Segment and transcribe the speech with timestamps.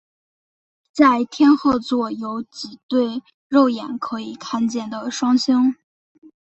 [0.93, 5.75] 在天鹤座有几对肉眼可以看见的双星。